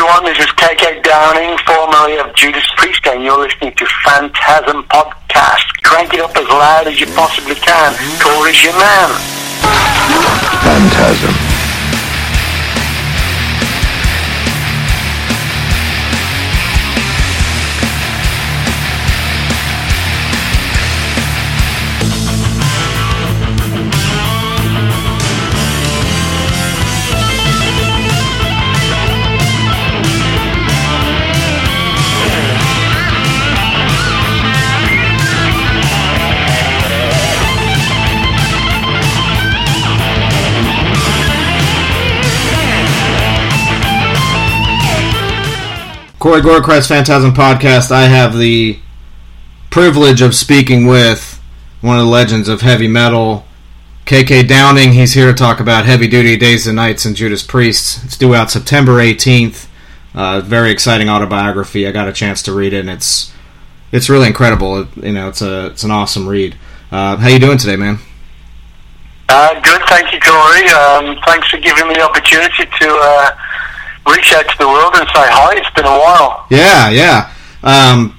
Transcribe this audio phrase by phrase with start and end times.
[0.00, 0.24] everyone.
[0.24, 5.82] This is KK Downing, formerly of Judas Priest, and you're listening to Phantasm Podcast.
[5.82, 7.94] Crank it up as loud as you possibly can.
[8.20, 9.10] Corey's your man.
[10.62, 11.59] Phantasm.
[46.20, 47.90] Corey Gorechrist Phantasm Podcast.
[47.90, 48.78] I have the
[49.70, 51.40] privilege of speaking with
[51.80, 53.46] one of the legends of heavy metal,
[54.04, 54.92] KK Downing.
[54.92, 58.04] He's here to talk about Heavy Duty Days and Nights and Judas Priest.
[58.04, 59.66] It's due out September 18th.
[60.14, 61.88] Uh, very exciting autobiography.
[61.88, 63.32] I got a chance to read it, and it's
[63.90, 64.88] it's really incredible.
[64.96, 66.54] You know, it's a it's an awesome read.
[66.92, 67.98] Uh, how you doing today, man?
[69.30, 70.68] Uh, good, thank you, Corey.
[70.68, 73.30] Um, thanks for giving me the opportunity to uh,
[74.08, 75.54] reach out to the world and say hi.
[75.56, 76.46] It's been a while.
[76.50, 77.32] Yeah, yeah.
[77.62, 78.18] Um,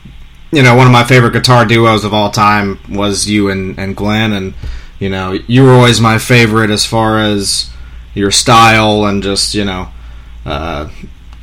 [0.52, 3.96] you know, one of my favorite guitar duos of all time was you and, and
[3.96, 4.54] Glenn, and
[5.00, 7.70] you know, you were always my favorite as far as
[8.14, 9.90] your style and just you know,
[10.46, 10.90] uh,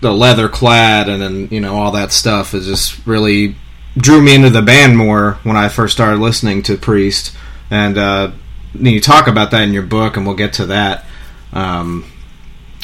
[0.00, 3.56] the leather clad and then you know all that stuff is just really
[3.96, 7.34] drew me into the band more when I first started listening to Priest,
[7.70, 8.30] and uh,
[8.74, 11.04] you talk about that in your book, and we'll get to that.
[11.52, 12.04] Um,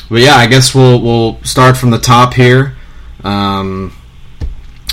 [0.08, 2.76] but yeah, I guess we'll we'll start from the top here.
[3.22, 3.96] Um,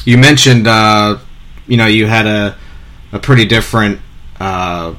[0.06, 1.20] you mentioned, uh,
[1.68, 2.58] you know, you had a
[3.12, 4.00] a pretty different
[4.40, 4.96] uh,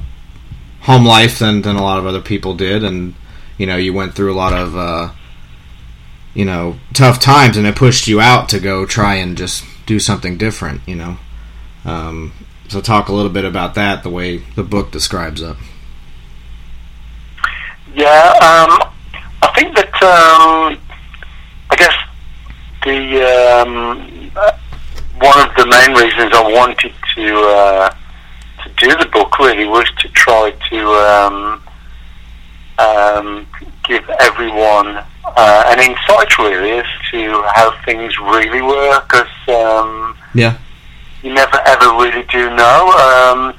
[0.81, 3.15] home life than than a lot of other people did, and
[3.57, 5.11] you know, you went through a lot of uh,
[6.33, 9.99] you know tough times, and it pushed you out to go try and just do
[9.99, 10.81] something different.
[10.87, 11.17] You know,
[11.85, 12.33] um,
[12.67, 15.57] so talk a little bit about that, the way the book describes it.
[17.95, 18.92] Yeah, um,
[20.03, 20.77] um,
[21.69, 21.95] I guess
[22.83, 24.51] the um, uh,
[25.19, 27.89] one of the main reasons I wanted to uh,
[28.63, 31.63] to do the book really was to try to um,
[32.79, 33.47] um,
[33.83, 39.07] give everyone uh, an insight really as to how things really work.
[39.07, 40.57] Because um, Yeah.
[41.21, 42.89] you never ever really do know.
[42.91, 43.53] Um,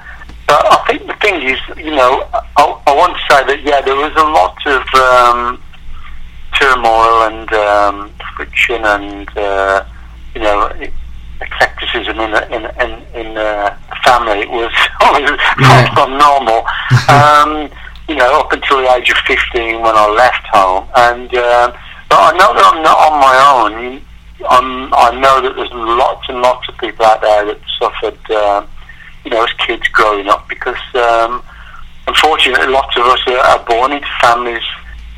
[0.46, 3.80] but I think the thing is, you know, I, I want to say that yeah,
[3.80, 5.60] there was a lot of um,
[6.58, 9.84] turmoil and um, friction and uh,
[10.34, 10.70] you know
[11.40, 14.40] eclecticism in a- in in, in uh, the family.
[14.40, 15.28] It was always
[15.60, 15.94] Yeah.
[15.94, 16.64] from normal.
[17.08, 17.70] um,
[18.08, 21.72] you know, up until the age of fifteen when I left home, and um,
[22.10, 24.00] but I know that I'm not on my own.
[24.50, 28.66] I'm, I know that there's lots and lots of people out there that suffered, um,
[29.24, 31.42] you know, as kids growing up because, um,
[32.06, 34.62] unfortunately, lots of us are, are born into families,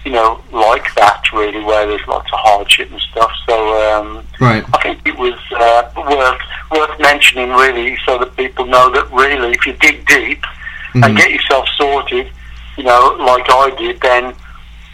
[0.07, 3.33] you know, like that really, where there's lots of hardship and stuff.
[3.49, 3.57] So
[3.91, 4.65] um, Right.
[4.73, 6.41] I think it was uh, worth
[6.71, 10.43] worth mentioning really, so that people know that really, if you dig deep
[10.95, 11.05] Mhm.
[11.05, 12.31] and get yourself sorted,
[12.77, 14.33] you know, like I did, then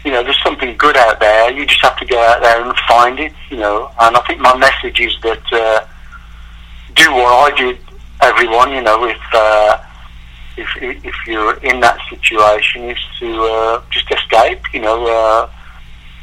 [0.03, 1.51] you know, there's something good out there.
[1.51, 3.89] You just have to go out there and find it, you know.
[4.01, 5.79] And I think my message is that uh,
[6.95, 7.77] do what I did,
[8.21, 8.71] everyone.
[8.73, 9.77] You know, if uh,
[10.57, 14.61] if if you're in that situation, is to uh, just escape.
[14.73, 15.49] You know, uh,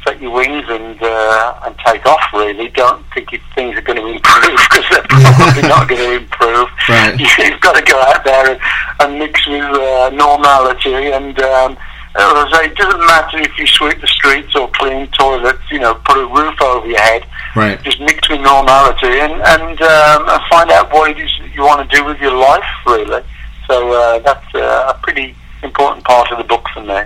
[0.03, 2.21] set your wings and uh, and take off.
[2.33, 6.15] Really, don't think if things are going to improve because they're probably not going to
[6.23, 6.69] improve.
[6.89, 7.19] Right.
[7.19, 8.59] You've got to go out there and,
[8.99, 11.39] and mix with uh, normality and.
[11.39, 11.77] Um,
[12.13, 15.79] as I say, it doesn't matter if you sweep the streets or clean toilets, you
[15.79, 17.25] know, put a roof over your head.
[17.55, 17.81] Right.
[17.83, 21.61] Just mix with normality and, and, um, and find out what it is that you
[21.61, 23.23] want to do with your life, really.
[23.71, 25.33] So uh, that's uh, a pretty
[25.63, 27.03] important part of the book for me.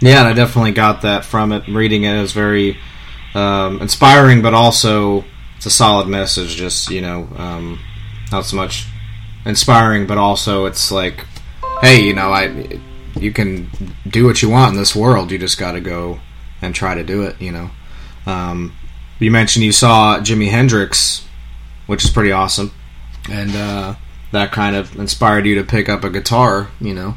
[0.00, 1.68] Yeah, and I definitely got that from it.
[1.68, 2.78] Reading it is very
[3.34, 5.26] um, inspiring, but also
[5.58, 6.56] it's a solid message.
[6.56, 7.78] Just you know, um,
[8.32, 8.86] not so much
[9.44, 11.26] inspiring, but also it's like,
[11.82, 12.80] hey, you know, I
[13.16, 13.70] you can
[14.08, 15.30] do what you want in this world.
[15.30, 16.20] You just got to go
[16.62, 17.38] and try to do it.
[17.42, 17.70] You know.
[18.24, 18.74] Um,
[19.18, 21.26] you mentioned you saw Jimi Hendrix,
[21.86, 22.72] which is pretty awesome,
[23.30, 23.94] and uh,
[24.36, 26.68] that kind of inspired you to pick up a guitar.
[26.80, 27.16] You know,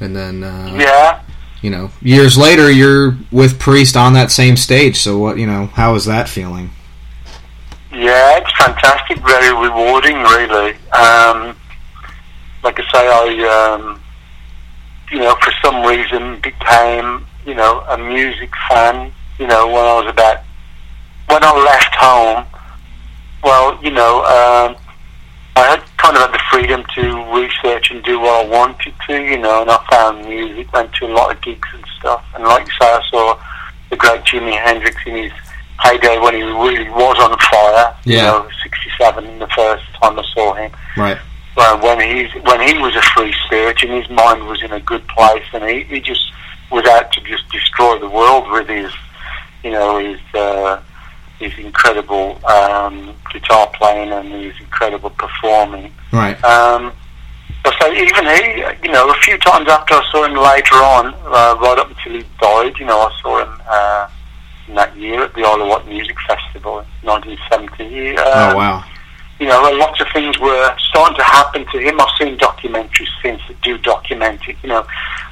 [0.00, 1.20] and then uh, Yeah.
[1.62, 4.96] you know, years later, you're with Priest on that same stage.
[4.96, 6.70] So what, you know, how is that feeling?
[7.92, 10.72] Yeah, it's fantastic, very rewarding, really.
[10.92, 11.56] Um,
[12.62, 14.00] like I say, I, um,
[15.10, 19.94] you know, for some reason became, you know, a music fan, you know, when I
[20.00, 20.42] was about
[21.28, 22.44] when I left home,
[23.42, 24.76] well, you know, um,
[25.56, 29.22] I had kind of had the freedom to research and do what I wanted to,
[29.22, 32.24] you know, and I found music, went to a lot of gigs and stuff.
[32.34, 33.38] And like you say, I saw
[33.90, 35.32] the great Jimi Hendrix in his
[35.80, 37.94] heyday when he really was on fire.
[38.04, 38.22] You Yeah.
[38.24, 40.70] know, 67 the first time I saw him.
[40.96, 41.18] Right.
[41.56, 44.80] Well, when he when he was a free spirit and his mind was in a
[44.80, 46.24] good place, and he, he just
[46.70, 48.92] was out to just destroy the world with his,
[49.64, 50.80] you know, his uh,
[51.40, 55.92] his incredible um, guitar playing and his incredible performing.
[56.12, 56.42] Right.
[56.44, 56.92] Um,
[57.80, 61.58] so even he, you know, a few times after I saw him later on, uh,
[61.60, 64.08] right up until he died, you know, I saw him uh,
[64.68, 68.16] in that year at the Isle of Wight Music Festival in 1970.
[68.16, 68.84] Um, Oh wow.
[69.38, 72.00] you know, lots of things were starting to happen to him.
[72.00, 74.86] I've seen documentaries since that do document it, you know,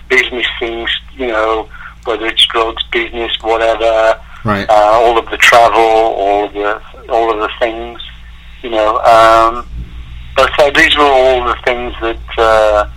[0.08, 1.68] business things, you know,
[2.04, 4.68] whether it's drugs, business, whatever, Right.
[4.68, 8.00] uh, all of the travel, all of the, all of the things,
[8.62, 8.98] you know.
[9.00, 9.66] Um,
[10.36, 12.88] but so these were all the things that uh,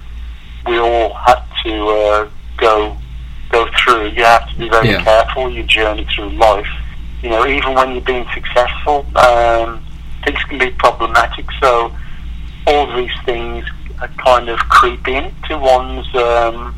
[0.68, 2.96] we all had to uh, go
[3.52, 4.10] go through.
[4.10, 5.04] You have to be very Yeah.
[5.04, 6.68] careful your journey through life.
[7.24, 9.84] You know, even when you're being successful, um,
[10.24, 11.46] things can be problematic.
[11.60, 11.92] So
[12.68, 13.66] all these things
[14.02, 16.76] uh, kind of creep into one's um,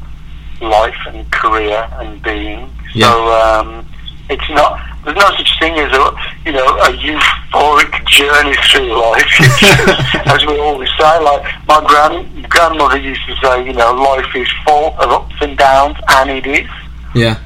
[0.62, 2.70] life and career and being.
[2.94, 3.12] Yeah.
[3.12, 3.86] So um,
[4.30, 4.80] it's not.
[5.04, 6.16] There's no such thing as a
[6.46, 10.28] you know a euphoric journey through life.
[10.28, 14.48] As we always say, like my grand grandmother used to say, you know, life is
[14.66, 16.70] full of ups and downs, and it is.
[17.16, 17.40] Yeah.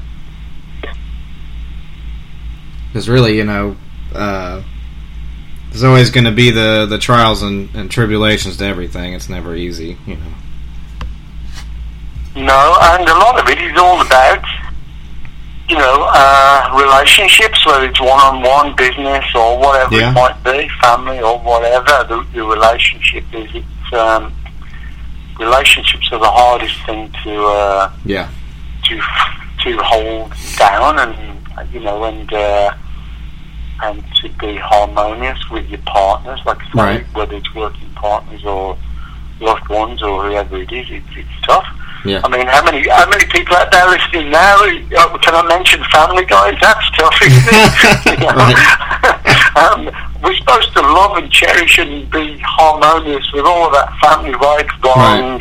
[2.88, 3.76] Because really, you know,
[4.14, 4.62] uh,
[5.70, 9.12] there's always going to be the, the trials and, and tribulations to everything.
[9.12, 10.32] It's never easy, you know.
[12.36, 14.44] No, and a lot of it is all about,
[15.68, 20.10] you know, uh, relationships, whether it's one-on-one business or whatever Yeah.
[20.10, 22.04] it might be, family or whatever.
[22.08, 24.32] The, the relationship is it's um,
[25.38, 28.28] relationships are the hardest thing to uh, Yeah.
[28.84, 29.00] to
[29.64, 32.72] to hold down, and you know, and uh,
[33.82, 37.06] and to be harmonious with your partners, like say, Right.
[37.14, 38.76] whether it's working partners or
[39.40, 41.66] loved ones or whoever it is, it's, it's tough.
[42.08, 42.20] Yeah.
[42.24, 44.56] I mean, how many how many people out there listening now?
[44.62, 46.56] uh, Can I mention Family Guys?
[46.60, 48.56] That's tough, isn't it?
[49.56, 49.90] Um,
[50.22, 54.68] we're supposed to love and cherish and be harmonious with all of that family life
[54.82, 55.40] going.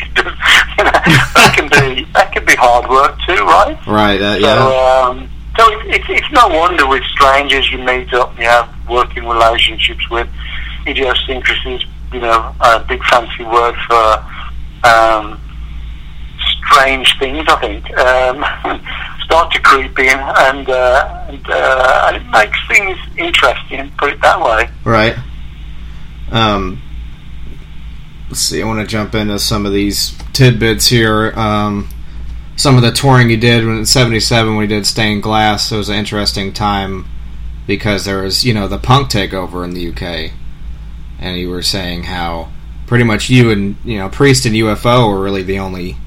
[0.78, 0.92] you know,
[1.36, 3.78] that can be that can be hard work too, right?
[3.86, 4.22] Right.
[4.22, 5.06] Uh, So, yeah.
[5.10, 9.26] um, so it, it's it's no wonder with strangers you meet up, you have working
[9.28, 10.30] relationships with
[10.88, 11.82] idiosyncrasies.
[12.14, 14.24] You know, a big fancy word for
[14.88, 15.38] um,
[16.72, 17.46] strange things.
[17.48, 18.82] I think um,
[19.24, 23.92] start to creep in, and uh, and, uh, and it makes things interesting.
[23.98, 24.70] Put it that way.
[24.84, 25.16] Right.
[26.32, 26.82] Um,
[28.30, 28.62] let's see.
[28.62, 31.32] I want to jump into some of these tidbits here.
[31.38, 31.90] Um,
[32.56, 35.72] some of the touring you did in '77 when did Stained Class.
[35.72, 37.06] It was an interesting time
[37.68, 40.32] because there was, you know, the punk takeover in the UK,
[41.20, 42.52] and you were saying how
[42.88, 45.98] pretty much you and you know Priest and UFO were really the only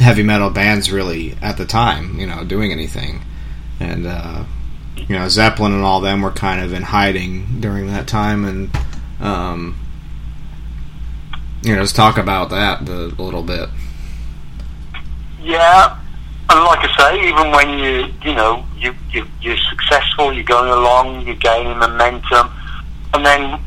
[0.00, 3.20] heavy metal bands really at the time, you know, doing anything,
[3.78, 4.06] and.
[4.06, 4.44] uh
[5.08, 8.70] you know Zeppelin and all them were kind of in hiding during that time, and
[9.20, 9.76] um,
[11.62, 12.92] you know, just talk about that a
[13.22, 13.68] little bit.
[15.42, 15.96] Yeah,
[16.50, 20.70] and like I say, even when you you know you, you you're successful, you're going
[20.70, 22.50] along, you're gaining momentum,
[23.14, 23.58] and then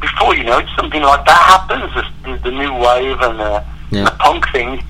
[0.00, 1.94] before you know it, something like that happens.
[1.94, 4.04] The, the, the new wave and the, Yeah.
[4.04, 4.82] the punk thing,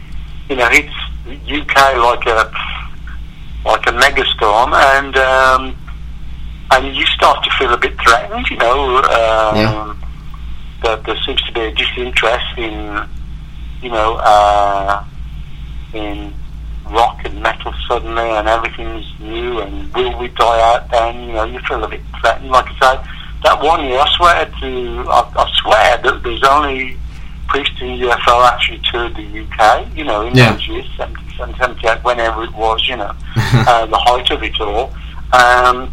[0.50, 0.92] you know, hits
[1.25, 2.52] the UK like a
[3.64, 5.76] like a megastorm, and um,
[6.73, 8.47] and you start to feel a bit threatened.
[8.50, 9.95] You know, um, Yeah.
[10.83, 13.07] that there seems to be a disinterest in
[13.80, 14.16] you know.
[14.16, 15.04] Uh,
[15.92, 16.33] in
[16.88, 21.21] rock and metal suddenly and everything's new and will we die out then?
[21.26, 22.49] You know, you feel a bit threatened.
[22.50, 23.09] Like I said,
[23.42, 26.97] that one year, I swear to, I, I swear that there's only
[27.50, 30.52] Priest and UFO actually toured the UK, you know, in Yeah.
[30.52, 34.92] those years, 77, 78, whenever it was, you know, uh, the height of it all.
[35.33, 35.92] Um,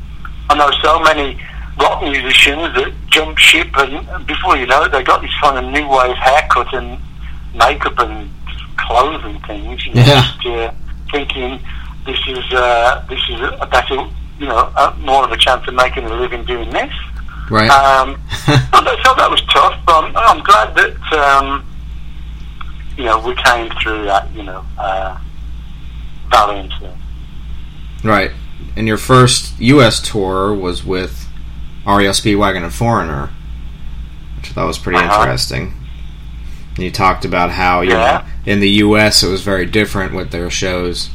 [0.50, 1.38] I know so many
[1.82, 5.72] rock musicians that jump ship and before you know it, they got this kind of
[5.72, 7.00] new wave haircut and
[7.56, 8.30] makeup and
[8.78, 9.86] clothes and things.
[9.88, 10.22] You know, Yeah.
[10.22, 10.72] just uh,
[11.12, 11.60] thinking
[12.06, 13.96] this is uh, this is a better,
[14.40, 16.94] you know, uh, more of a chance of making a living doing this.
[17.50, 17.70] Right.
[17.70, 21.66] Um, that, so that was tough, but I'm, I'm glad that um,
[22.98, 25.18] you know we came through that, you know, uh,
[26.30, 26.90] valiantly.
[28.04, 28.32] right.
[28.76, 30.00] And your first U.S.
[30.00, 31.28] tour was with
[31.86, 33.32] REO Speedwagon and Foreigner,
[34.36, 35.22] which I thought was pretty Uh-huh.
[35.22, 35.74] interesting.
[36.76, 38.24] And you talked about how you Yeah.
[38.46, 39.24] know in the U.S.
[39.24, 41.10] it was very different with their shows,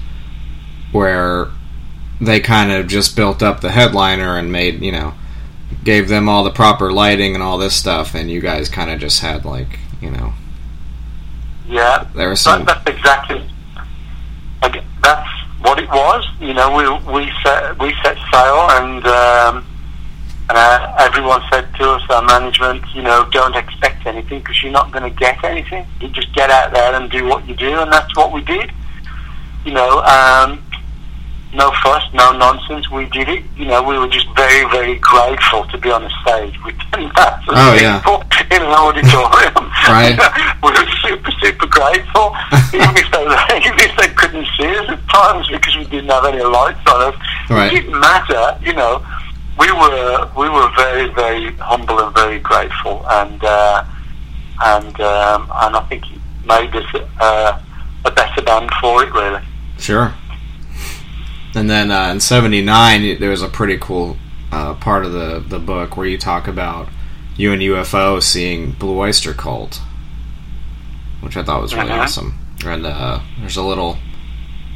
[0.92, 1.48] where
[2.20, 5.14] they kind of just built up the headliner and made you know
[5.84, 8.98] gave them all the proper lighting and all this stuff, and you guys kind of
[9.00, 10.32] just had like you know
[11.68, 13.44] Yeah, there was that, some that's exactly.
[14.62, 15.28] like, That's
[15.60, 16.26] what it was.
[16.40, 19.66] You know, we we set we set sail, and um,
[20.48, 24.72] and uh, everyone said to us, our management, you know, don't expect anything because you're
[24.72, 25.86] not going to get anything.
[26.00, 28.70] You just get out there and do what you do, and that's what we did.
[29.64, 30.62] You know, um,
[31.54, 32.90] no fuss, no nonsense.
[32.90, 33.44] We did it.
[33.56, 37.12] You know, we were just very, very grateful to be on a stage with 10,000
[37.48, 38.00] Oh, yeah.
[38.00, 39.68] people in an auditorium.
[39.88, 40.16] Right.
[40.62, 42.32] we were super, super grateful.
[42.72, 43.24] even, if they,
[43.66, 47.12] even if they couldn't see us at times because we didn't have any lights on
[47.12, 47.72] us, Right.
[47.72, 48.58] it didn't matter.
[48.62, 49.04] You know,
[49.58, 53.84] we were we were very, very humble and very grateful, and uh,
[54.64, 56.86] and um, and I think it made us
[57.20, 57.60] uh,
[58.04, 59.42] a better band for it, really.
[59.78, 60.14] Sure.
[61.54, 64.16] And then uh, in '79, there was a pretty cool
[64.50, 66.88] uh, part of the the book where you talk about
[67.36, 69.80] you and UFO seeing Blue Oyster Cult,
[71.20, 72.02] which I thought was really Mhm.
[72.02, 72.38] awesome.
[72.64, 73.98] And uh, there's a little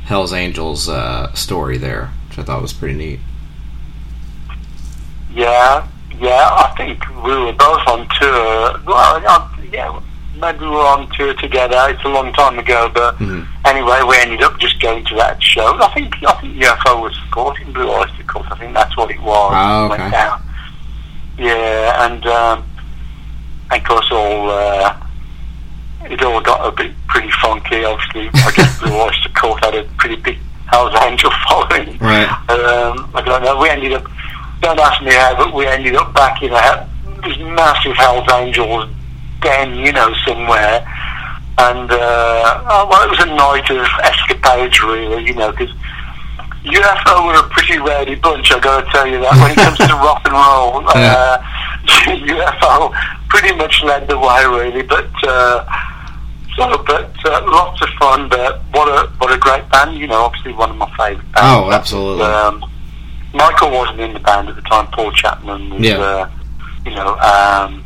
[0.06, 3.20] Hell's Angels uh, story there, which I thought was pretty neat.
[5.32, 5.86] Yeah,
[6.18, 6.48] yeah.
[6.52, 8.80] I think we were both on tour.
[8.86, 9.22] Well,
[9.72, 10.00] yeah,
[10.36, 11.76] maybe we were on tour together.
[11.88, 13.46] It's a long time ago, but Mhm.
[13.64, 15.78] anyway, we ended up just going to that show.
[15.82, 18.46] I think I think UFO was supporting Blue Oyster Cult.
[18.50, 19.52] I think that's what it was.
[19.54, 20.42] Ah, It went down.
[21.38, 22.64] Yeah, and um,
[23.70, 24.50] and of course all.
[24.50, 24.94] Uh,
[26.08, 27.84] it all got a bit pretty funky.
[27.84, 30.38] Obviously, I guess Blue Oyster Cult had a pretty big
[30.70, 31.98] Hell's Angel following.
[31.98, 32.28] Right.
[32.48, 33.56] Um, I don't know.
[33.58, 34.04] We ended up.
[34.60, 36.88] Don't ask me how, but we ended up back in a
[37.24, 38.88] this massive Hell's Angels
[39.46, 40.82] den, you know, somewhere.
[41.58, 45.70] And uh, oh, well, it was a night of escapades, really, you know, because
[46.64, 48.52] UFO were a pretty rowdy bunch.
[48.52, 51.38] I got to tell you that when it comes to rock and roll, uh,
[51.86, 52.92] UFO
[53.28, 54.82] pretty much led the way, really.
[54.82, 55.64] But uh,
[56.56, 58.28] so, but uh, lots of fun.
[58.28, 59.96] But what a what a great band!
[59.96, 61.40] You know, obviously one of my favourite bands.
[61.42, 62.24] Oh, absolutely.
[62.24, 62.64] Um,
[63.32, 64.88] Michael wasn't in the band at the time.
[64.88, 65.98] Paul Chapman was, Yeah.
[65.98, 66.30] uh,
[66.84, 67.82] you know, um.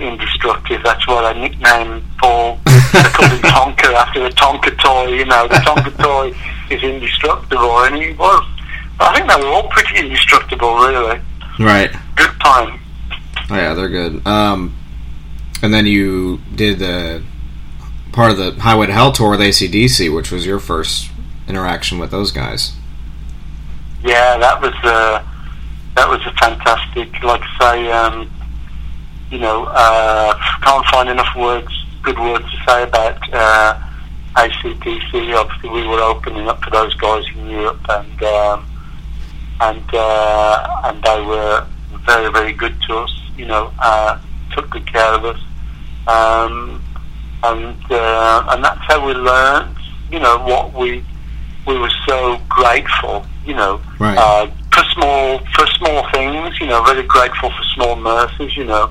[0.00, 0.82] Indestructive.
[0.82, 2.58] That's what I nicknamed Paul.
[2.64, 5.06] they called him Tonka after the Tonka toy.
[5.08, 6.34] You know, the Tonka toy
[6.74, 8.44] is indestructible, and he was.
[9.00, 11.20] I think they were all pretty indestructible, really.
[11.58, 11.90] Right.
[12.16, 12.80] Good time.
[13.50, 14.26] Oh, yeah, they're good.
[14.26, 14.76] Um,
[15.62, 17.22] and then you did the
[18.12, 21.10] part of the Highway to Hell tour with ACDC, which was your first
[21.48, 22.72] interaction with those guys.
[24.02, 25.24] Yeah, that was uh,
[25.96, 27.22] that was a fantastic.
[27.22, 28.30] Like I say, um,
[29.30, 31.68] you know, uh, can't find enough words,
[32.02, 33.78] good words to say about uh,
[34.36, 35.34] ACDC.
[35.36, 38.66] Obviously, we were opening up for those guys in Europe, and um,
[39.60, 41.66] and uh, and they were
[42.06, 43.12] very very good to us.
[43.36, 44.18] You know, uh,
[44.54, 45.40] took good care of us,
[46.06, 46.82] um,
[47.44, 49.76] and uh, and that's how we learned.
[50.10, 51.04] You know what we
[51.66, 53.26] we were so grateful.
[53.44, 54.16] You know, Right.
[54.16, 56.58] uh, for small for small things.
[56.60, 58.56] You know, very grateful for small mercies.
[58.56, 58.90] You know,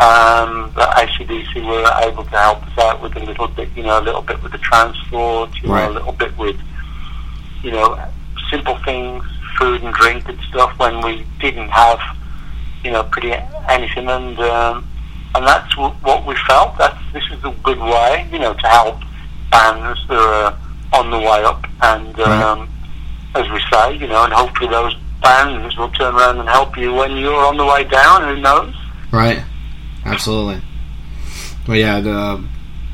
[0.00, 3.68] um, that ACDC were able to help us out with a little bit.
[3.76, 5.50] You know, a little bit with the transport.
[5.62, 5.84] You Right.
[5.86, 6.56] know, a little bit with
[7.62, 7.98] you know
[8.50, 9.24] simple things,
[9.58, 11.98] food and drink and stuff when we didn't have
[12.84, 13.32] you know pretty
[13.68, 14.38] anything and.
[14.40, 14.84] Um,
[15.34, 16.78] and that's w- what we felt.
[16.78, 18.96] That's this is a good way, you know, to help
[19.50, 20.56] bands that are
[20.94, 21.64] on the way up.
[21.82, 22.68] And um,
[23.34, 26.94] as we say, you know, and hopefully those bands will turn around and help you
[26.94, 28.22] when you're on the way down.
[28.34, 28.74] Who knows?
[29.12, 29.42] Right.
[30.08, 30.62] Absolutely.
[31.66, 32.00] Well, yeah.
[32.00, 32.44] The,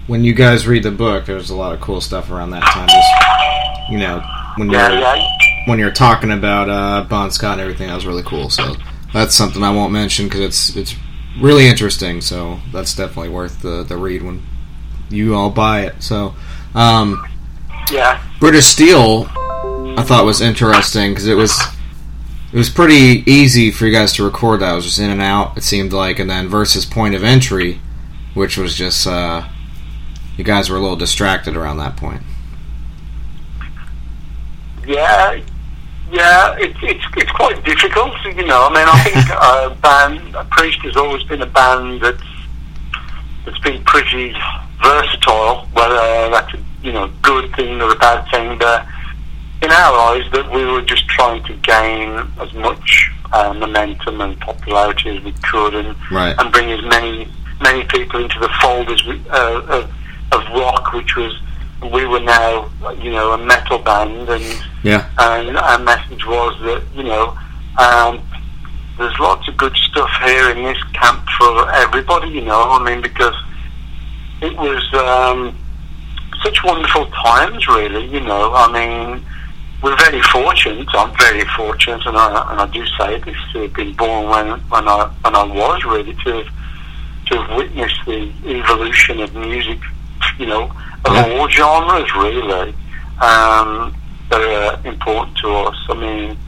[0.06, 2.88] when you guys read the book, there's a lot of cool stuff around that time.
[2.88, 4.22] Just you know,
[4.56, 5.26] when you're Yeah, yeah,
[5.66, 8.50] when you're talking about uh, Bon Scott and everything, that was really cool.
[8.50, 8.74] So
[9.12, 10.96] that's something I won't mention because it's it's
[11.40, 12.20] really interesting.
[12.20, 14.42] So that's definitely worth the the read when
[15.10, 16.02] you all buy it.
[16.02, 16.34] So.
[16.74, 17.24] Um,
[17.92, 19.26] yeah, British Steel,
[19.96, 21.56] I thought was interesting because it was
[22.54, 24.70] it was pretty easy for you guys to record that.
[24.70, 25.56] It was just in and out.
[25.56, 27.80] It seemed like, and then versus Point of Entry,
[28.34, 29.48] which was just uh,
[30.36, 32.22] you guys were a little distracted around that point.
[34.86, 35.40] yeah,
[36.12, 36.54] yeah.
[36.56, 38.68] It's it's it's quite difficult, you know.
[38.70, 42.22] I mean, I think uh, band Priest has always been a band that's
[43.44, 44.32] that's been pretty
[44.80, 48.58] versatile, whether that's a you know good thing or a bad thing.
[48.58, 48.86] But
[49.64, 54.38] in our eyes, that we were just trying to gain as much uh, momentum and
[54.40, 56.34] popularity as we could, and Right.
[56.38, 57.28] and bring as many
[57.60, 59.90] many people into the fold as we uh, of,
[60.32, 61.32] of rock, which was
[61.92, 62.68] we were now
[63.00, 64.44] you know a metal band, and
[64.82, 65.08] Yeah.
[65.18, 67.36] and our message was that you know
[67.78, 68.20] um,
[68.98, 72.28] there's lots of good stuff here in this camp for everybody.
[72.28, 73.34] You know, I mean because
[74.42, 75.56] it was um,
[76.42, 78.04] such wonderful times, really.
[78.06, 79.24] You know, I mean.
[79.82, 80.88] We're very fortunate.
[80.94, 84.60] I'm very fortunate, and I and I do say this to have been born when
[84.70, 86.46] when I when I was really to have
[87.26, 89.78] to have witnessed the evolution of music,
[90.38, 90.70] you know,
[91.04, 91.38] of Yeah.
[91.38, 92.74] all genres really,
[93.20, 93.94] um,
[94.30, 95.76] that are important to us.
[95.90, 96.38] I mean,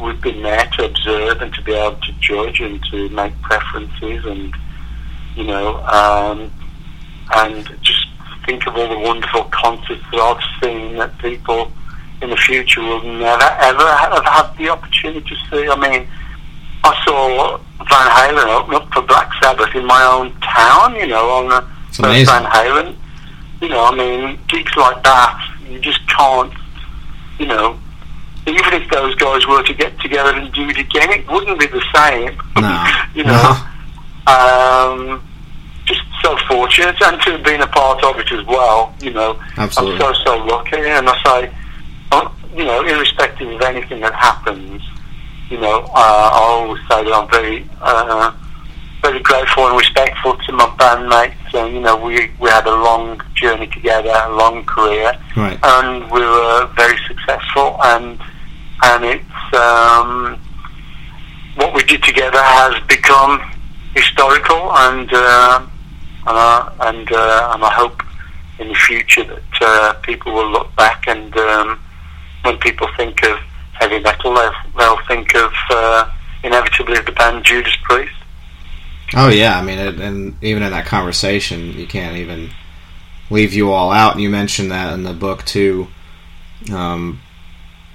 [0.00, 4.24] we've been there to observe and to be able to judge and to make preferences
[4.24, 4.54] and,
[5.36, 6.50] you know, um,
[7.34, 8.06] and just
[8.44, 11.70] think of all the wonderful concerts that I've seen that people
[12.22, 15.68] in the future will never ever have had the opportunity to see.
[15.68, 16.06] I mean,
[16.84, 21.28] I saw Van Halen open up for Black Sabbath in my own town, you know,
[21.30, 21.60] on the
[21.92, 22.30] first.
[22.30, 22.96] Van Halen.
[23.60, 25.38] You know, I mean, gigs like that,
[25.68, 26.52] you just can't,
[27.38, 27.78] you know,
[28.46, 31.66] even if those guys were to get together and do it again, it wouldn't be
[31.66, 32.38] the same.
[32.62, 32.86] No.
[33.14, 33.56] you know,
[34.28, 35.20] um,
[35.84, 38.94] just so fortunate and to have been a part of it as well.
[39.00, 40.04] You know, Absolutely.
[40.04, 41.52] I'm so so lucky, and I say,
[42.54, 44.82] you know, irrespective of anything that happens,
[45.48, 48.32] you know, uh, I always say that I'm very, uh,
[49.02, 51.54] very grateful and respectful to my bandmates.
[51.54, 55.58] And you know, we we had a long journey together, a long career, Right.
[55.62, 57.76] and we were very successful.
[57.82, 58.18] And
[58.84, 60.38] and it's um,
[61.56, 63.40] what we did together has become
[63.94, 65.66] historical, and uh,
[66.26, 68.02] and I, and, uh, and I hope
[68.58, 71.78] in the future that uh, people will look back and um,
[72.42, 73.38] when people think of
[73.72, 76.10] heavy metal, they'll, they'll think of uh,
[76.42, 78.12] inevitably the band Judas Priest.
[79.14, 82.50] Oh yeah, I mean, it, and even in that conversation, you can't even
[83.30, 84.12] leave you all out.
[84.12, 85.88] And you mentioned that in the book too.
[86.72, 87.20] Um,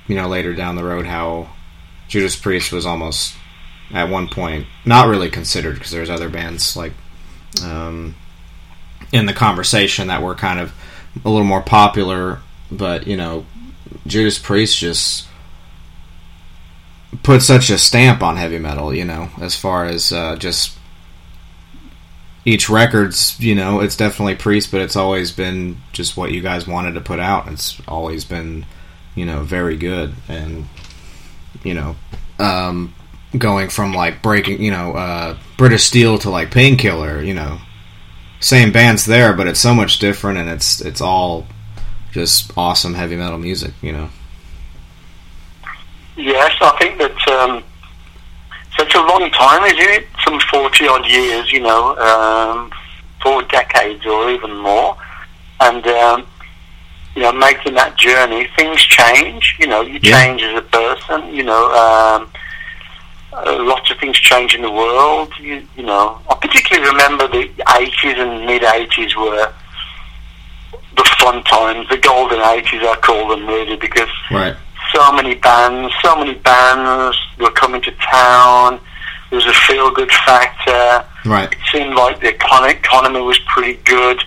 [0.08, 1.50] you know, later down the road, how
[2.08, 3.36] Judas Priest was almost
[3.92, 6.92] at one point not really considered because there's other bands like
[7.64, 8.16] um,
[9.12, 10.74] in the conversation that were kind of
[11.24, 12.40] a little more popular,
[12.72, 13.46] but you know,
[14.06, 15.28] Judas Priest just
[17.24, 20.78] put such a stamp on heavy metal, you know, as far as uh, just
[22.46, 26.68] each record's, you know, it's definitely Priest, but it's always been just what you guys
[26.68, 27.48] wanted to put out.
[27.48, 28.66] It's always been,
[29.16, 30.68] you know, very good, and
[31.64, 31.96] you know,
[32.40, 32.94] um,
[33.38, 37.60] going from like breaking, you know, uh, British Steel to like Painkiller, you know,
[38.40, 41.48] same bands there, but it's so much different, and it's it's all
[42.12, 44.10] just awesome heavy metal music, you know.
[46.16, 47.64] Yes, I think that um,
[48.78, 50.08] such a long time, isn't it?
[50.24, 52.72] Some 40 odd years, you know, um,
[53.22, 54.98] four decades or even more.
[55.60, 56.26] And, um,
[57.16, 59.56] you know, making that journey, things change.
[59.60, 60.24] You know, you Yeah.
[60.24, 62.28] change as a person, you know, um,
[63.68, 65.32] lots of things change in the world.
[65.40, 69.52] You, you know, I particularly remember the 80s and mid 80s were
[70.98, 74.56] the fun times, the golden 80s, I call them really, because Right.
[74.94, 78.80] so many bands, so many bands were coming to town.
[79.30, 81.06] There was a feel good factor.
[81.26, 81.52] Right.
[81.52, 84.24] It seemed like the econ- economy was pretty good.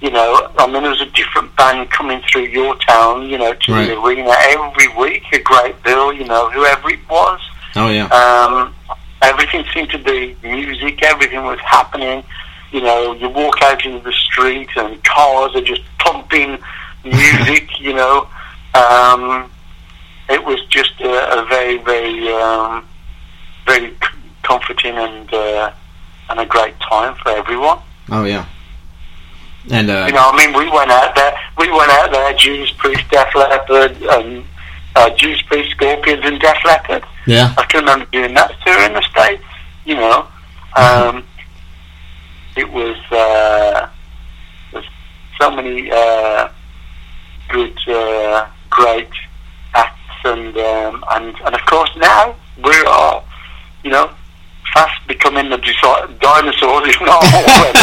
[0.00, 3.52] You know, I mean, there was a different band coming through your town, you know,
[3.52, 3.88] to Right.
[3.88, 7.40] the arena every week, a great bill, you know, whoever it was.
[7.76, 8.06] Oh yeah.
[8.06, 8.74] Um,
[9.22, 12.22] everything seemed to be music, everything was happening.
[12.72, 16.58] You know, you walk out into the street and cars are just pumping
[17.04, 18.28] music, you know.
[18.74, 19.50] Um,
[20.28, 22.86] it was just a, a very, very, um,
[23.66, 25.72] very c- comforting and uh,
[26.30, 27.78] and a great time for everyone.
[28.10, 28.44] Oh yeah.
[29.70, 31.34] And uh, You know, I mean, we went out there.
[31.58, 32.32] We went out there.
[32.34, 34.44] Judas Priest, Def Leppard, and
[34.96, 37.04] uh, Judas Priest, Scorpions, and Def Leppard.
[37.26, 37.54] yeah.
[37.58, 39.42] I can remember doing that tour in the States,
[39.84, 40.26] you know.
[40.76, 41.24] Um,
[42.58, 43.88] it was, uh,
[45.40, 46.48] so many uh,
[47.48, 49.08] good, uh, great
[49.74, 49.94] acts,
[50.24, 53.22] and, um, and and of course now we are,
[53.84, 54.10] you know,
[54.74, 55.56] fast becoming the
[56.20, 57.78] dinosaurs, if not already.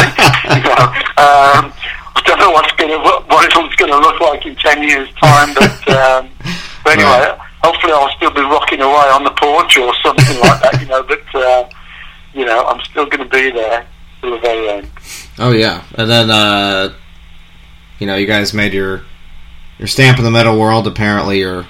[0.59, 0.83] you know,
[1.17, 1.71] um,
[2.15, 5.09] I don't know what's going to what it's going to look like in ten years'
[5.15, 6.29] time, but um,
[6.83, 7.37] but anyway, Right.
[7.63, 11.03] hopefully I'll still be rocking away on the porch or something like that, you know.
[11.03, 11.69] But uh,
[12.33, 13.87] you know, I'm still going to be there
[14.25, 14.89] till the very end.
[15.37, 16.93] Oh yeah, and then uh,
[17.99, 19.03] you know you guys made your
[19.77, 20.87] your stamp in the metal world.
[20.87, 21.67] Apparently, you're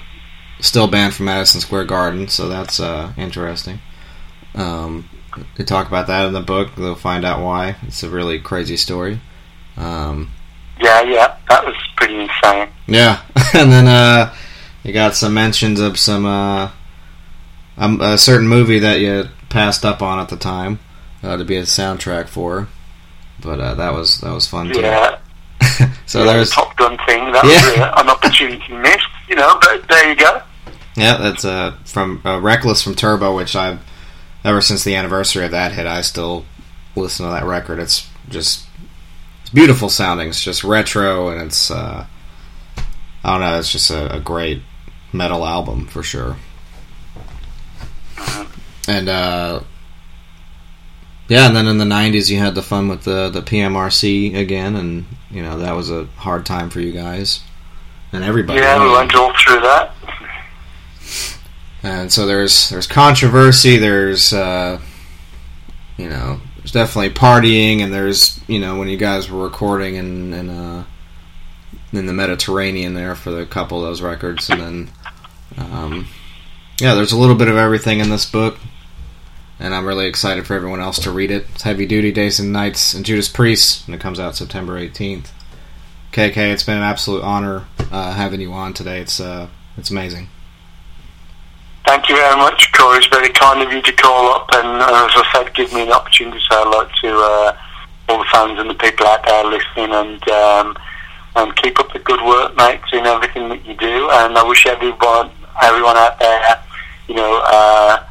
[0.60, 3.80] still banned from Madison Square Garden, so that's uh, interesting.
[4.54, 5.08] Um,
[5.56, 6.74] they talk about that in the book.
[6.76, 7.76] They'll find out why.
[7.82, 9.20] It's a really crazy story.
[9.76, 10.32] Um,
[10.80, 12.68] yeah, yeah, that was pretty insane.
[12.86, 13.22] Yeah,
[13.54, 14.34] and then uh,
[14.82, 16.70] you got some mentions of some uh,
[17.76, 20.78] um, a certain movie that you passed up on at the time
[21.22, 22.68] uh, to be a soundtrack for,
[23.40, 24.80] but uh, that was that was fun too.
[24.80, 25.18] Yeah.
[26.06, 27.32] so yeah, there's the Top Gun thing.
[27.32, 27.90] That Yeah.
[27.92, 29.58] was an opportunity missed, you know.
[29.60, 30.42] But there you go.
[30.96, 33.80] yeah, that's uh, from uh, Reckless from Turbo, which I've
[34.44, 36.44] ever since the anniversary of that hit, I still
[36.94, 37.78] listen to that record.
[37.78, 38.66] It's just
[39.42, 40.28] it's beautiful sounding.
[40.28, 42.06] It's just retro, and it's uh,
[43.24, 43.58] I don't know.
[43.58, 44.62] It's just a, a great
[45.12, 46.36] metal album for sure.
[48.88, 49.60] And uh,
[51.28, 54.76] yeah, and then in the '90s, you had the fun with the the PMRC again,
[54.76, 57.40] and you know that was a hard time for you guys
[58.12, 58.60] and everybody.
[58.60, 59.92] Yeah, we went all through that.
[61.82, 63.76] And so there's there's controversy.
[63.76, 64.80] There's uh,
[65.96, 70.32] you know there's definitely partying, and there's you know when you guys were recording in
[70.32, 70.84] in, uh,
[71.92, 74.90] in the Mediterranean there for the couple of those records, and then
[75.58, 76.08] um,
[76.80, 78.58] yeah, there's a little bit of everything in this book,
[79.58, 81.46] and I'm really excited for everyone else to read it.
[81.54, 85.28] It's Heavy Duty Days and Nights and Judas Priest, and it comes out September 18th.
[86.12, 89.00] KK, it's been an absolute honor uh, having you on today.
[89.00, 90.28] It's uh, it's amazing.
[91.86, 92.98] Thank you very much, Corey.
[92.98, 95.82] It's very kind of you to call up and, uh, as I said, give me
[95.82, 97.56] an opportunity to say hello to uh,
[98.08, 100.76] all the fans and the people out there listening and um,
[101.36, 104.08] and keep up the good work, mate, in everything that you do.
[104.10, 105.30] And I wish everyone
[105.62, 106.58] everyone out there,
[107.08, 108.02] you know, uh,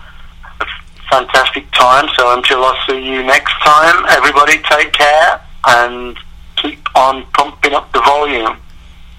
[1.09, 2.07] fantastic time.
[2.17, 6.17] So until I see you next time, everybody take care and
[6.55, 8.57] keep on pumping up the volume.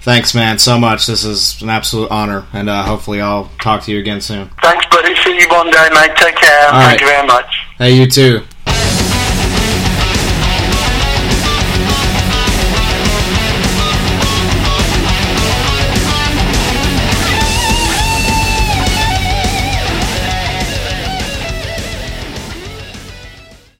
[0.01, 1.05] Thanks, man, so much.
[1.05, 4.49] This is an absolute honor, and uh, hopefully I'll talk to you again soon.
[4.61, 5.13] Thanks, buddy.
[5.17, 6.15] See you one day, mate.
[6.15, 6.65] Take care.
[6.67, 7.01] All Thank right.
[7.01, 7.65] you very much.
[7.77, 8.43] Hey, you too.